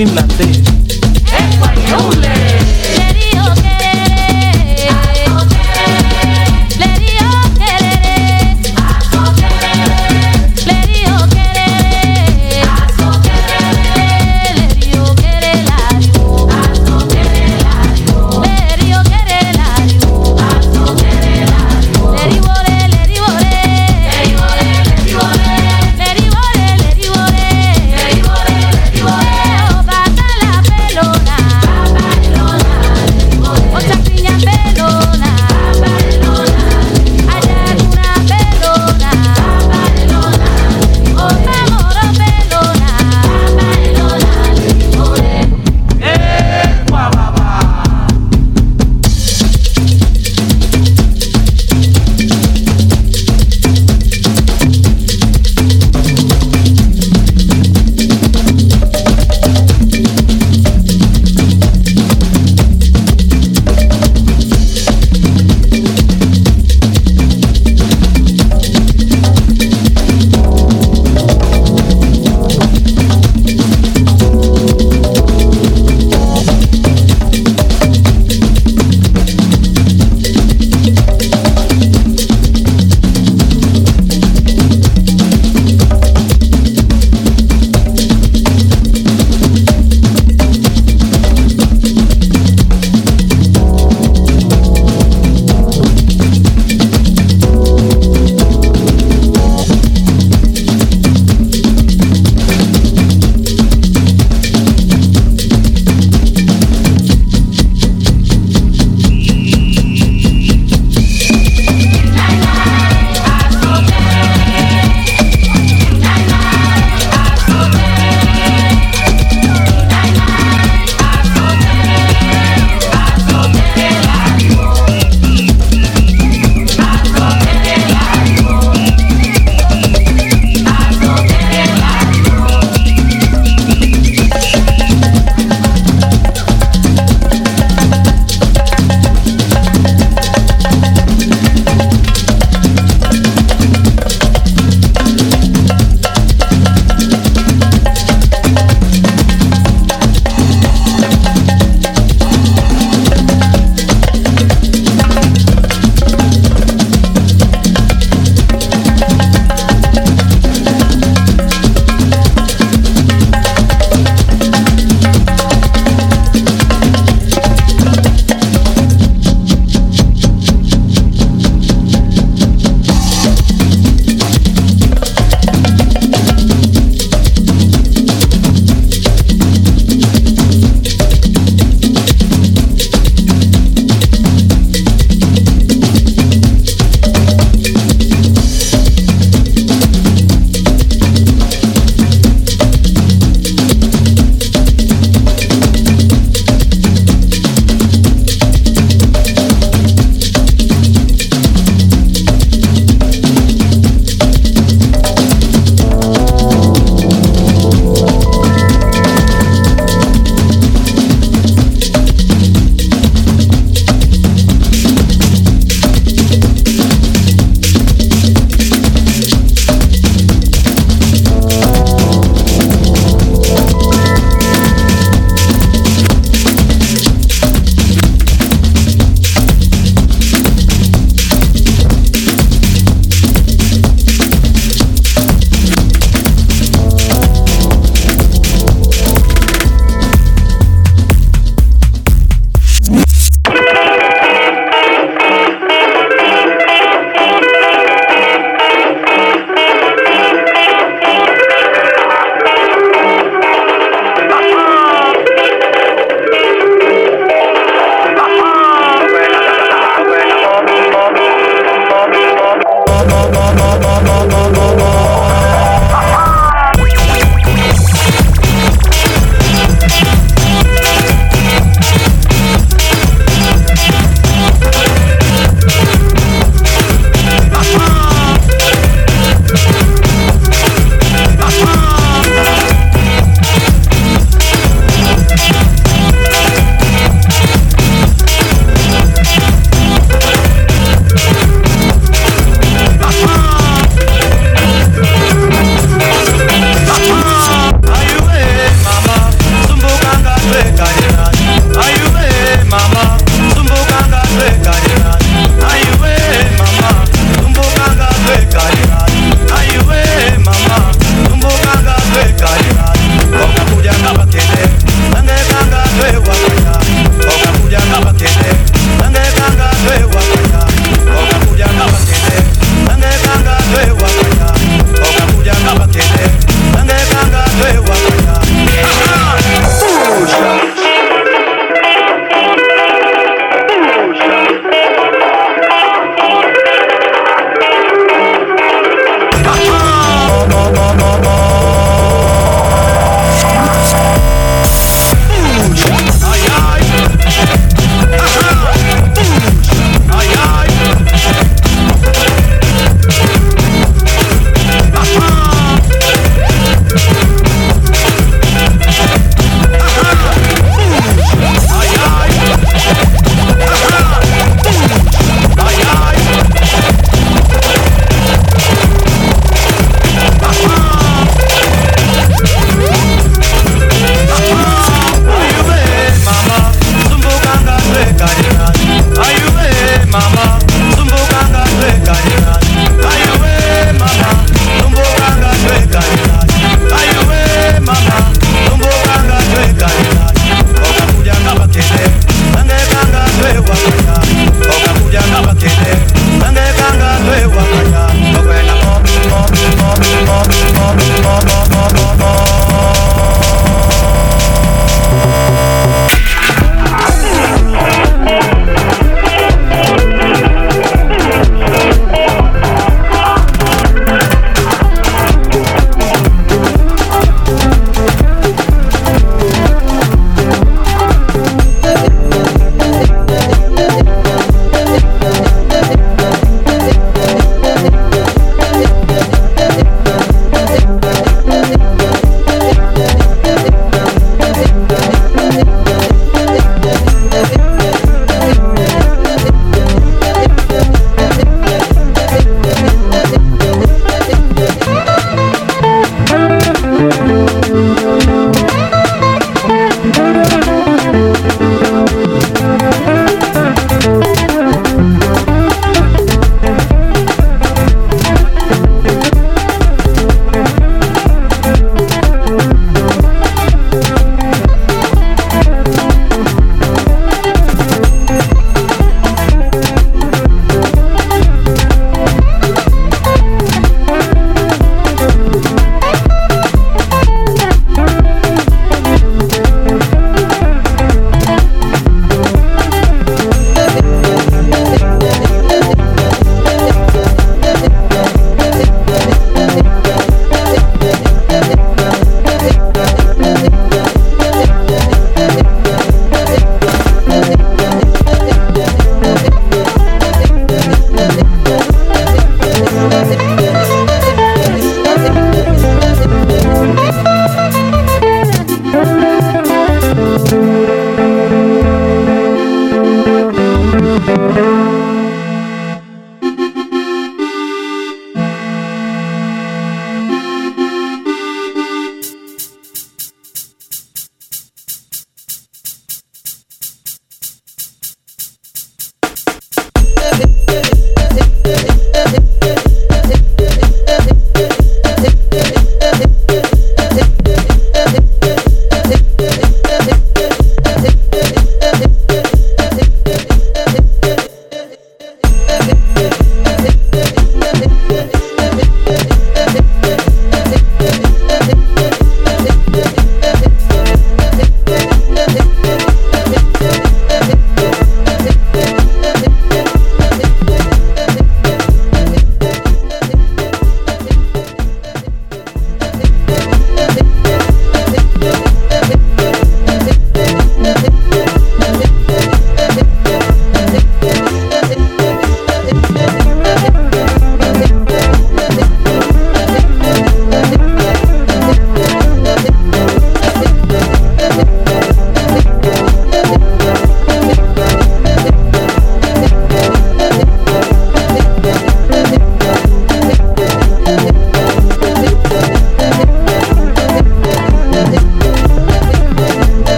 [0.00, 0.49] Finlandia.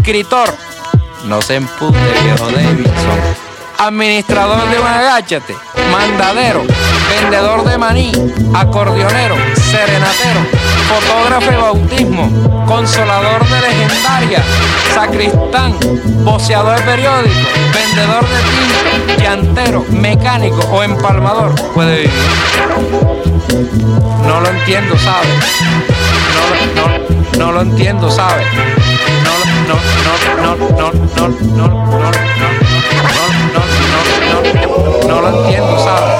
[0.00, 0.48] Escritor.
[1.26, 3.20] No se empute, viejo Davidson.
[3.78, 6.62] Administrador de un mandadero,
[7.20, 8.12] vendedor de maní,
[8.54, 10.40] acordeonero, serenatero,
[10.88, 14.42] fotógrafo de bautismo, consolador de legendaria,
[14.94, 15.74] sacristán,
[16.24, 17.34] voceador de periódico,
[17.74, 22.10] vendedor de tinta, llantero, mecánico o empalmador puede vivir.
[24.26, 25.28] No lo entiendo, ¿sabes?
[26.74, 28.46] No, no, no lo entiendo, ¿sabes?
[30.10, 32.10] No, no, no, no, no, no, no, no, no,
[34.66, 36.14] no, no, lo entiendo, ¿sabes?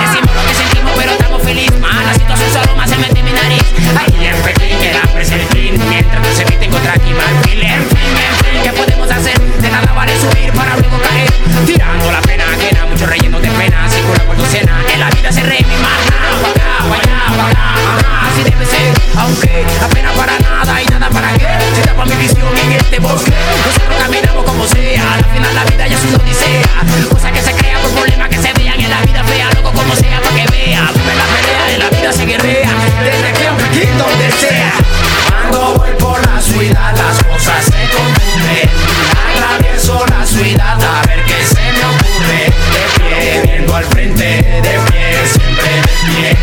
[0.00, 1.80] Decimos lo que sentimos, pero estamos felices.
[1.80, 3.64] Más la situación solo más se mete en mi nariz.
[3.98, 5.80] Ay, en Pekín, el hambre es el fin.
[5.88, 7.62] Mientras no se eviten contra aquí, marfil.
[7.62, 9.40] En fin, en fin, ¿qué podemos hacer?
[9.40, 11.32] De nada vale subir para luego caer.
[11.64, 13.88] Tirando la pena ajena, mucho relleno de pena.
[13.88, 16.12] Si cura por docena, en la vida se re mi mana.
[16.52, 16.68] Acá.
[17.40, 18.92] Ajá, así debe ser.
[19.16, 21.46] Aunque apenas para nada y nada para qué.
[21.74, 23.32] Se tapa mi visión en este bosque.
[23.66, 25.14] Nosotros caminamos como sea.
[25.14, 27.08] Al final la vida ya es una odisea.
[27.10, 29.50] Cosa que se crea por problemas que se vean en la vida fea.
[29.54, 30.88] Loco como sea, pa' que vea.
[30.94, 32.70] Vive la pelea de la vida se guerrea.
[33.02, 34.72] Desde aquí a Pekín, donde sea.
[35.28, 38.70] Cuando voy por la ciudad, las cosas se confunden.
[39.34, 42.52] Atravieso la ciudad a ver qué se me ocurre.
[42.72, 44.24] De pie, viendo al frente,
[44.62, 46.41] de pie, siempre de pie.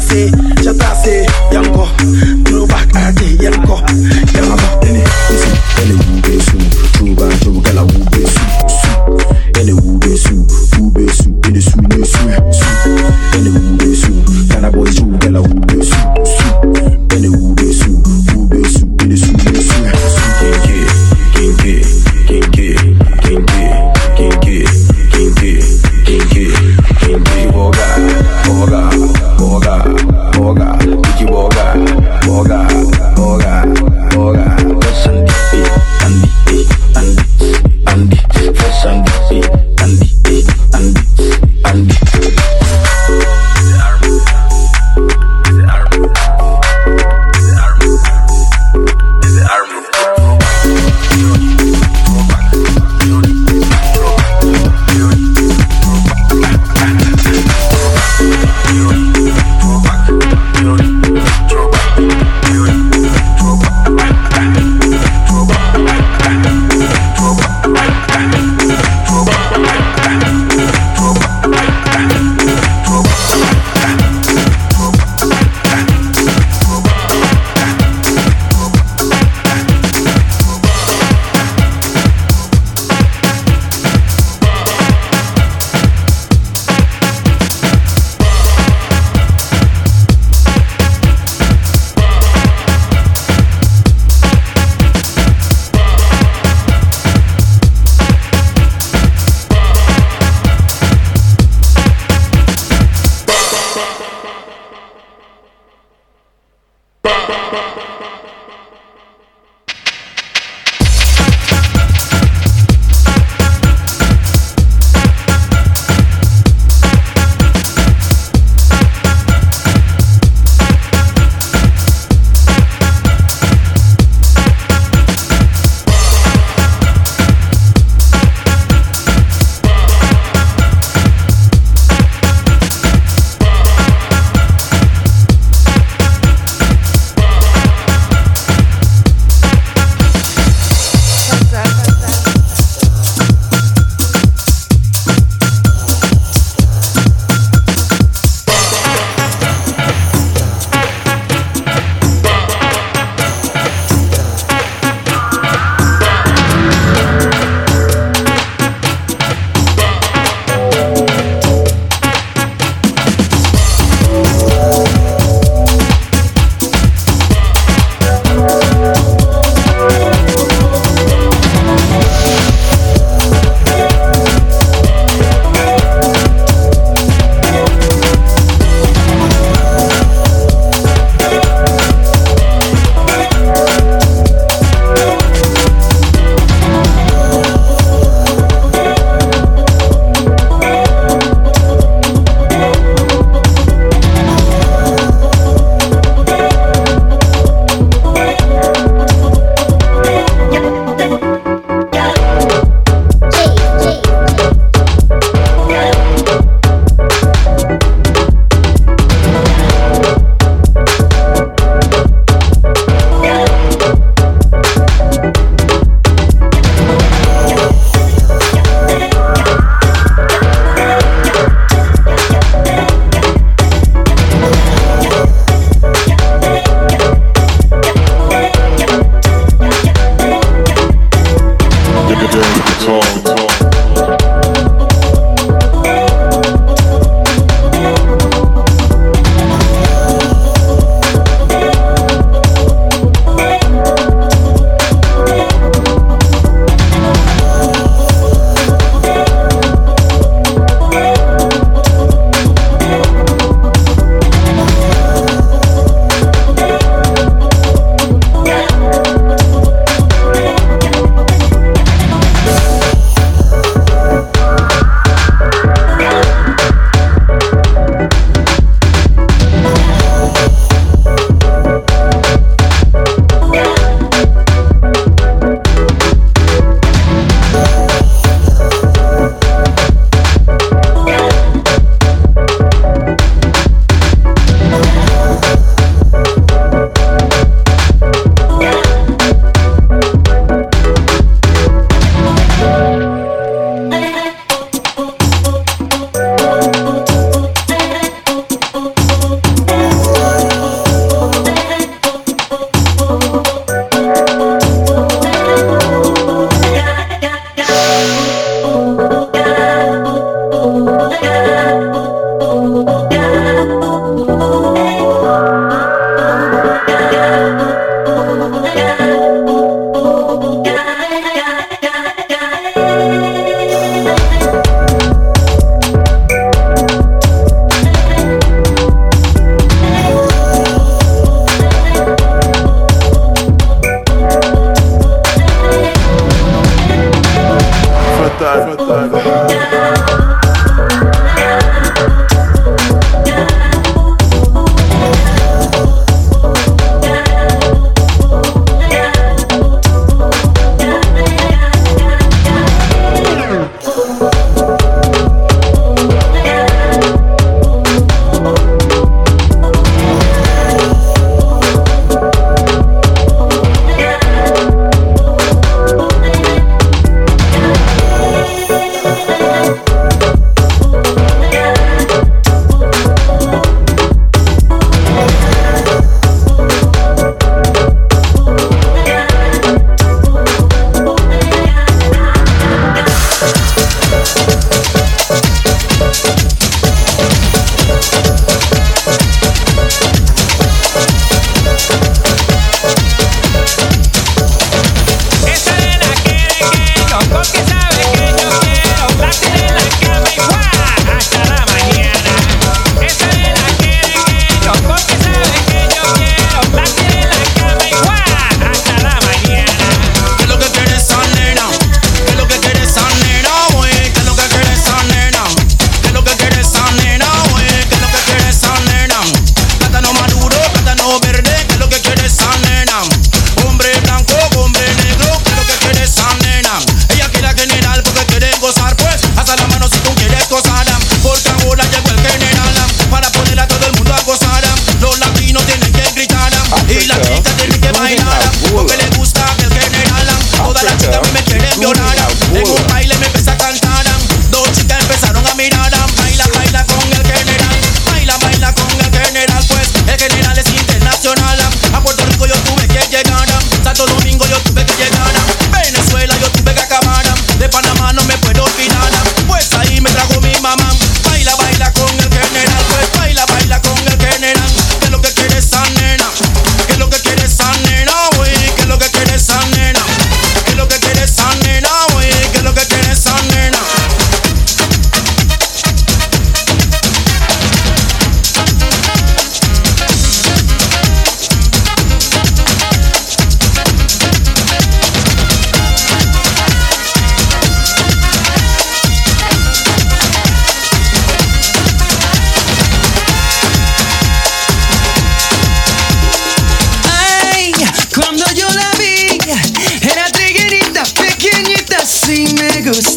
[0.00, 0.30] chase,
[0.62, 1.86] chatase, yanko,
[2.44, 3.76] throwback ate, yanko,
[4.34, 6.58] yanko, dene, isi, dene wube su,
[6.98, 8.19] tuba, tuba, gala wube.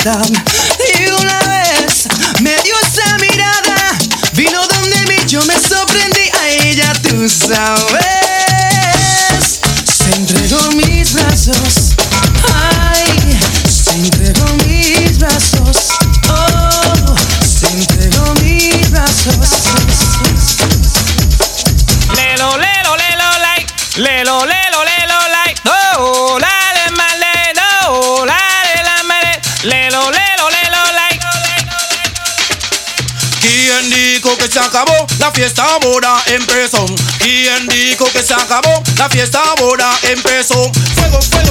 [0.05, 0.25] WhatsApp.
[0.99, 2.07] Y una vez
[2.41, 3.97] me dio esa mirada,
[4.33, 6.93] vino donde mí, yo me sorprendí, a ella.
[7.01, 8.22] tú sabes.
[34.73, 36.83] acabó la fiesta ahora empezó.
[37.19, 40.71] ¿Quién dijo que se acabó la fiesta ahora empezó?
[40.95, 41.42] Fuego, fuego.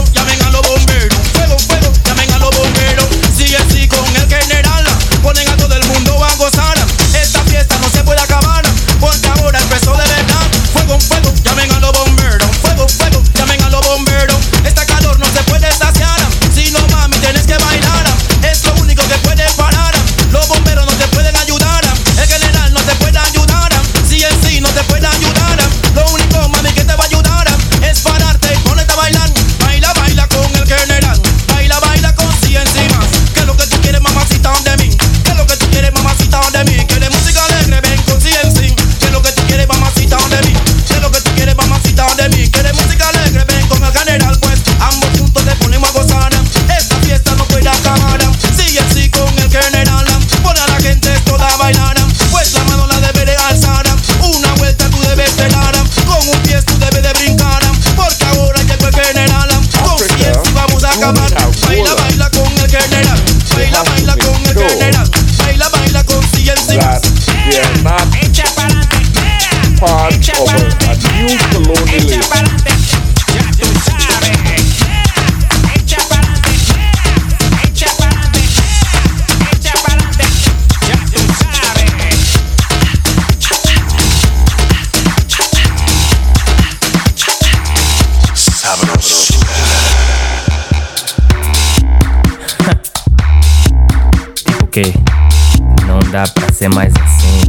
[96.62, 97.40] Ser mais assim.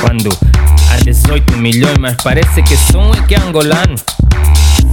[0.00, 0.30] Quando
[0.90, 3.94] há 18 milhões, mas parece que um é que é angolano.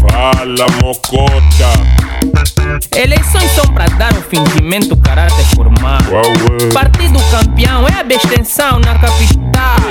[0.02, 1.72] Fala, mocota.
[2.94, 6.00] Eleições são para dar o fingimento caráter formal.
[6.74, 9.90] Partido campeão é a extensão na capital.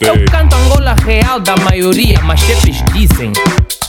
[0.00, 3.32] Eu canto Angola real da maioria, mas chefes dizem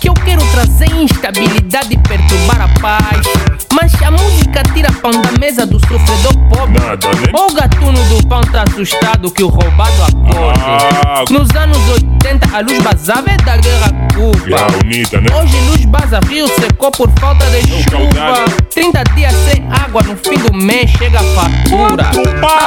[0.02, 3.65] que eu quero trazer instabilidade e perturbar a paz.
[3.76, 6.80] Mas a música tira pão da mesa do sofredor pobre.
[6.80, 7.32] Nada, né?
[7.34, 10.62] O gatuno do pão tá assustado que o roubado acorde.
[10.66, 11.24] Ah.
[11.30, 14.58] Nos anos 80 a luz basava é da guerra Cuba.
[14.84, 15.28] unida, né?
[15.36, 18.46] Hoje luz baza, rio secou por falta de chuva.
[18.74, 22.10] 30 dias sem água, no fim do mês chega a fatura.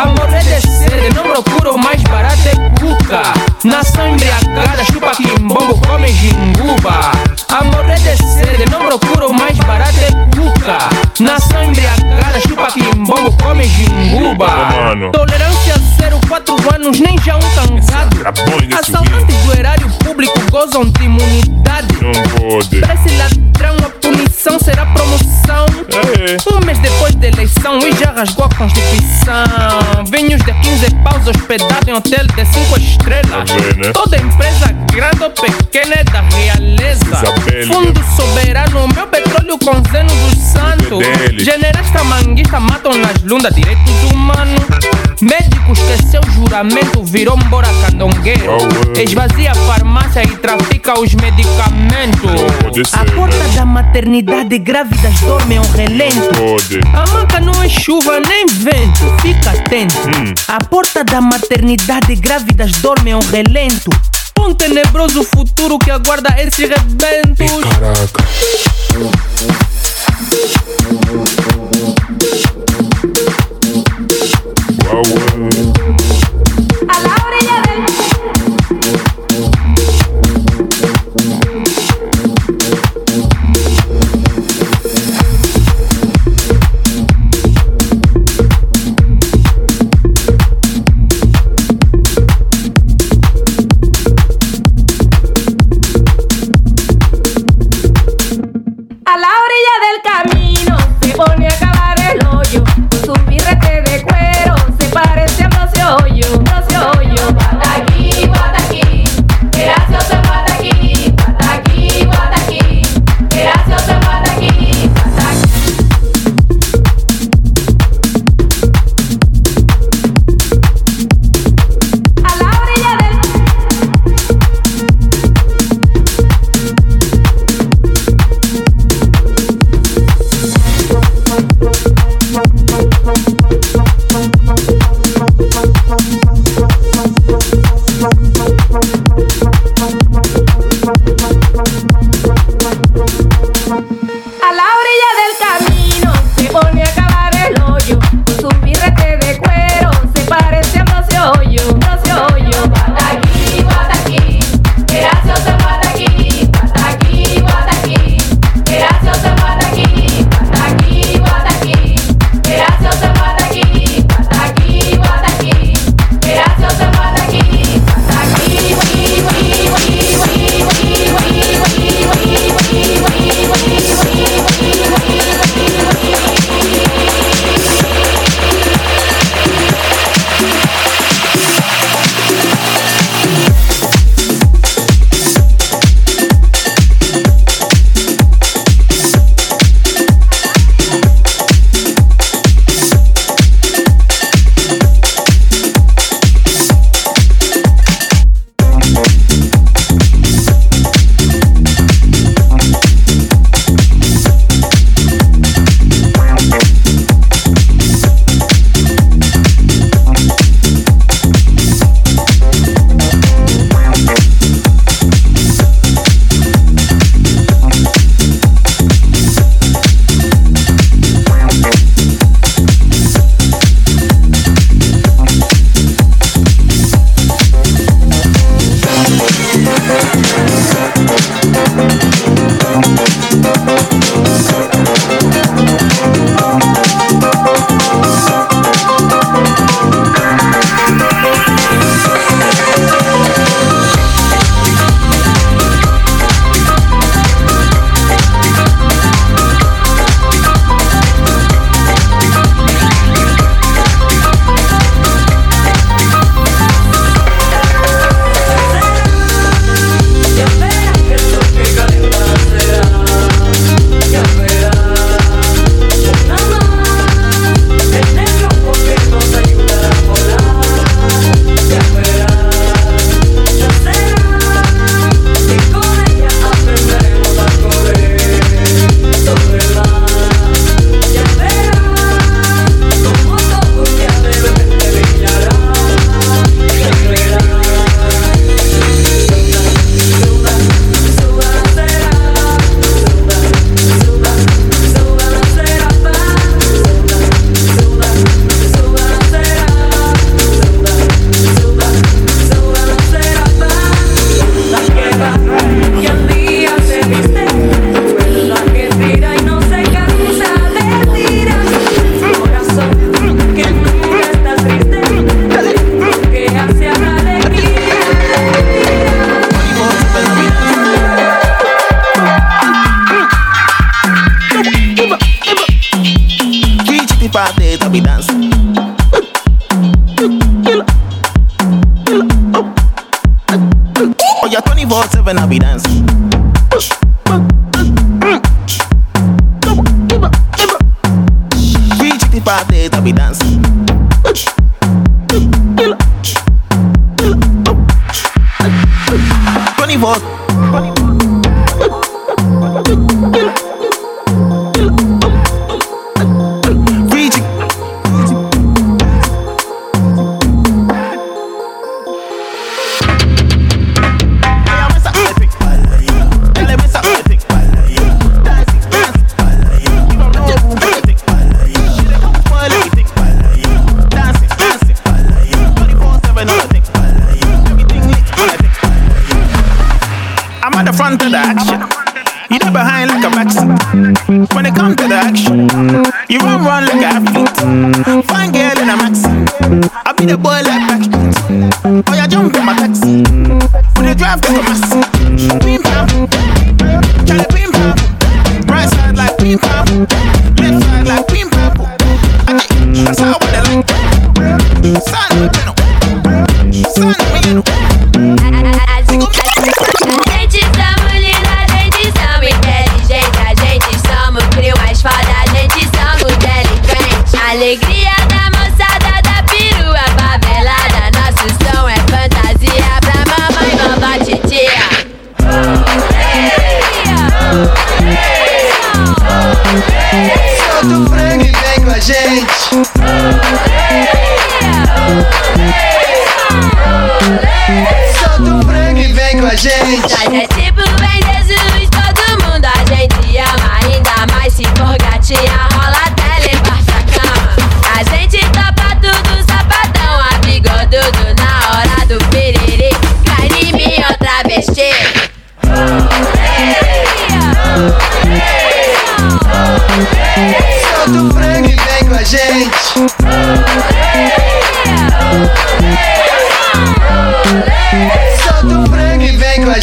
[0.02, 3.22] A morrer de sede, não procuro o mais barato é cuca.
[3.64, 7.12] Nação embriagada, chupa quimbombo, come jinguba.
[7.50, 10.78] A morrer de sede, não procuro o mais barato é cuca.
[11.20, 14.48] Nação embriagada, chupa quimbombo, come jinguba.
[15.12, 18.16] Tolerância zero, quatro anos, nem já um cansado.
[18.78, 21.88] Assaltantes do erário público gozam de imunidade.
[22.00, 22.12] Não
[22.50, 22.80] pode.
[22.80, 25.66] Pra esse ladrão a punição será promoção.
[25.90, 26.36] É.
[26.54, 30.04] Um mês depois da eleição e já rasgou a Constituição.
[30.10, 33.50] Vinhos de 15 paus hospedado em hotel de 5 estrelas.
[33.50, 33.92] Tá né?
[33.92, 37.04] Toda empresa grande ou pequena é da realeza.
[37.04, 40.87] Isabel, Fundo soberano, meu petróleo com zeno dos santos.
[40.96, 41.44] Dele.
[41.44, 44.60] Generais camanguistas matam nas lundas direitos humanos.
[45.20, 48.56] Médico esqueceu o juramento, virou embora candongueiro.
[48.96, 52.30] Esvazia a farmácia e trafica os medicamentos.
[52.88, 53.54] ser, A porta né?
[53.56, 56.28] da maternidade, grávidas dormem ao relento.
[56.34, 56.80] Pode.
[56.94, 59.96] A maca não é chuva nem vento, fica atento.
[60.08, 60.34] Hum.
[60.46, 63.90] A porta da maternidade, grávidas dormem ao relento.
[64.38, 67.64] Um tenebroso futuro que aguarda esses rebentos.
[67.80, 68.24] Caraca.
[74.90, 76.27] Wow.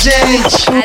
[0.06, 0.85] change.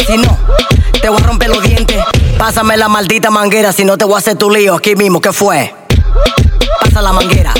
[0.00, 0.38] si no,
[1.00, 2.02] te voy a romper los dientes.
[2.38, 5.32] Pásame la maldita manguera, si no te voy a hacer tu lío aquí mismo, ¿qué
[5.32, 5.74] fue?
[6.80, 7.52] Pasa la manguera,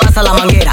[0.00, 0.72] pasa la manguera.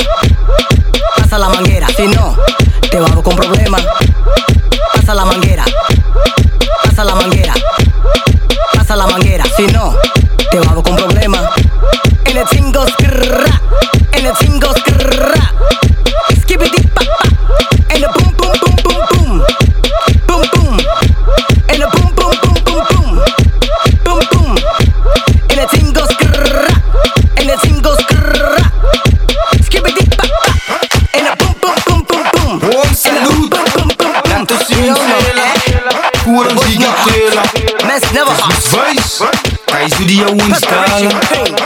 [40.00, 41.59] studio old style.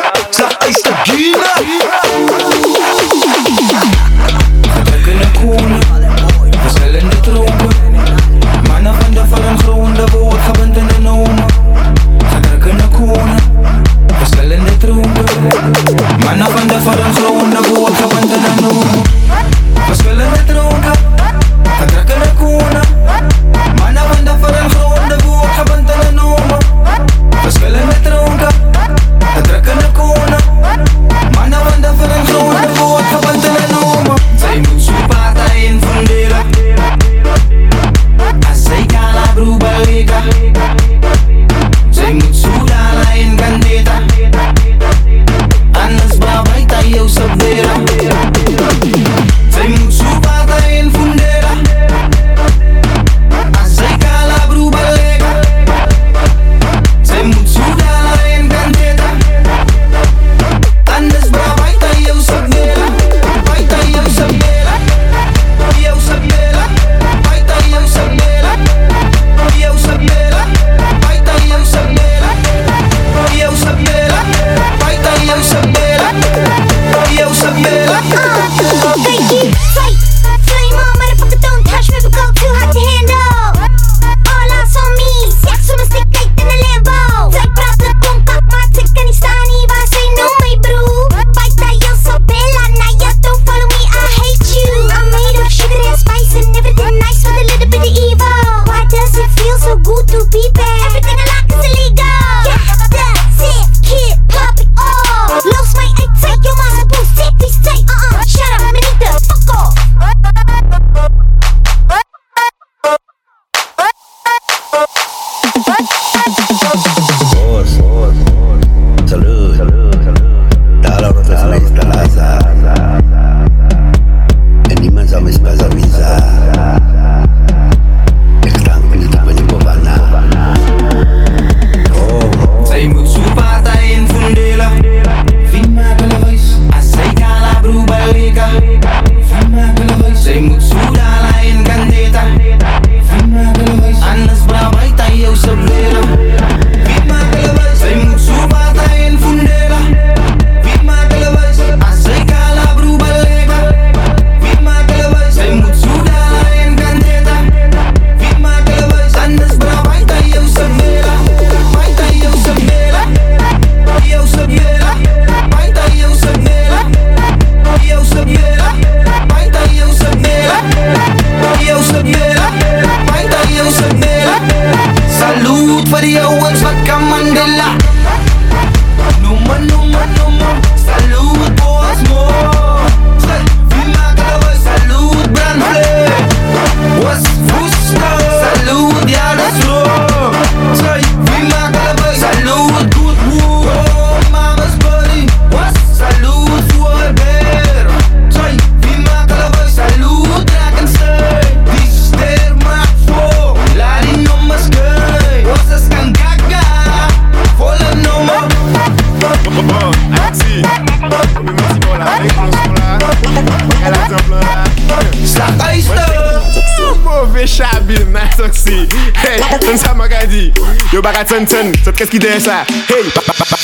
[220.27, 220.51] di
[220.91, 223.09] Yo baka ten ten, set kes ki den sa Hey,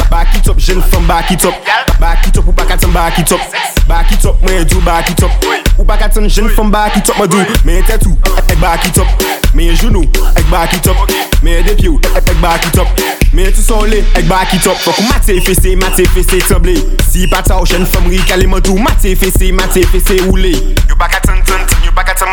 [0.10, 1.54] baki top, jen fèm baki top
[2.00, 3.42] Baki top ou baka ten baki top
[3.90, 5.32] Baki top, mwen djou baki top
[5.78, 8.18] Ou baka ten jen fèm baki top mwen djou Mwen tetou,
[8.48, 10.06] ek baki top Mwen jounou,
[10.36, 11.10] ek baki top
[11.44, 13.04] Mwen depyou, ek baki top
[13.34, 16.78] Mwen tout son le, ek baki top Fok ou mate fese, mate fese tabli
[17.10, 20.56] Si pata ou jen fèm ri kalimantou Mate fese, mate fese oule
[20.90, 21.79] Yo baka ten ten ten.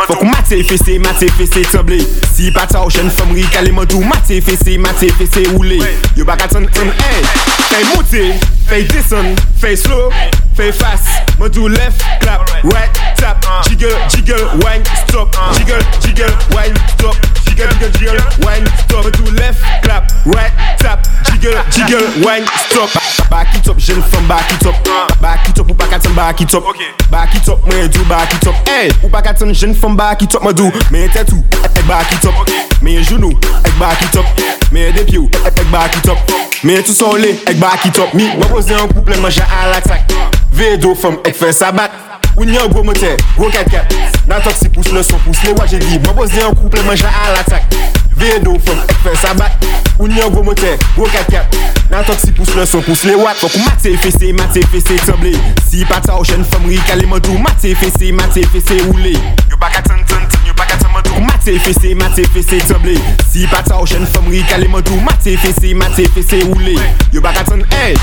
[0.07, 1.99] Fok mate fese, mate fese toble
[2.35, 5.81] Si pata ou jen fom rikale do Mate fese, mate fese oule
[6.17, 7.23] Yo baka ten ten, hey.
[7.67, 8.39] Fey moute,
[8.69, 10.11] fey disen, fey slow,
[10.55, 13.45] fey fast do left, clap, right, tap.
[13.69, 15.35] Jiggle, jiggle, wine, stop.
[15.57, 21.07] Jiggle, jiggle, wine, stop jiggle, jiggle, jiggle, wine, stop To left, clap, right, tap.
[21.25, 22.91] Jiggle, jiggle, wine, stop.
[23.31, 24.77] Back it up, jen fèm back it up.
[25.21, 26.65] Back it up, ou pa katan back it up.
[27.11, 28.55] Back it up, mwen do back it up.
[28.69, 30.71] Hey, Ou pa katan jen fèm back it up, mwen do.
[30.91, 32.35] Mwen tetou, ek back it up.
[32.83, 33.33] Mwen jounou,
[33.65, 34.27] ek back it up.
[34.71, 36.19] Mwen depyou, ek back it up.
[36.63, 38.15] Mwen tout sole, ek back it up.
[38.15, 40.13] Mi, mwen pose yon couple, mwen jen alak sak
[40.57, 42.05] Vedo fèm, ek fè sabat
[42.37, 43.93] Ou ni nyan gwo motel, gwo kat kat
[44.29, 47.21] Nan tok si pousse le son, pousse le wajegi Mwen pose an kouple, mwen jen
[47.25, 47.77] alak atak
[48.17, 49.67] Vedo fèm, fèm sabat
[49.99, 51.55] Ou nyan gwo moten, gwo katkap
[51.93, 54.97] Nan tok si pous lè son pous lè wat Fok ou matè fese, matè fese
[55.05, 55.35] tremble
[55.69, 59.15] Si pata ou chen fèm rik ale mandou Matè fese, matè fese roule
[59.51, 62.97] Yo baka ten ten ten, yo baka ten mandou Matè fese, matè fese tremble
[63.29, 66.77] Si pata ou chen fèm rik ale mandou Matè fese, matè fese roule
[67.13, 67.97] Yo baka ten, hey,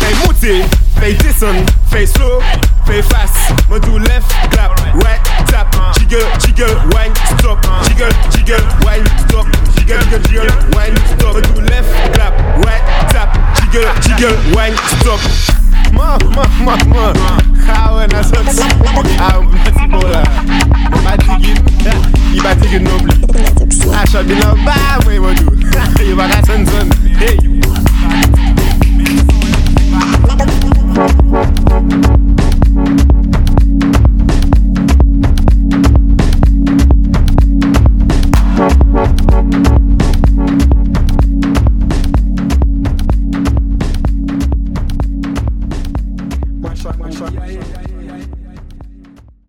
[0.00, 0.62] hey, moten
[0.98, 2.40] Fais Tyson, face slow,
[2.86, 3.36] face fast.
[3.68, 5.74] Moi do left, clap, right, tap.
[5.98, 7.58] Jiggle, jiggle, wine, stop.
[7.84, 9.46] Jiggle, jiggle, wine, stop.
[9.76, 11.32] Jiggle, jiggle, jiggle, wine, stop.
[11.32, 12.34] Moi tout left, clap,
[12.64, 13.38] right, tap.
[13.60, 15.20] Jiggle, jiggle, wine, stop.
[15.92, 17.12] Ma, ma, ma, ma.
[17.66, 18.60] How ouais, na sorti.
[19.18, 20.22] Ah, petit bon là.
[21.02, 21.58] Ma tigine,
[22.34, 23.12] il va tigine noble.
[23.92, 24.72] Ah, chabi là, bah,
[25.04, 25.50] moi, moi, tout.
[26.04, 26.90] Il va la sonne, sonne.
[27.20, 27.38] Hey.
[30.40, 30.79] Thank you
[47.00, 47.39] my shot.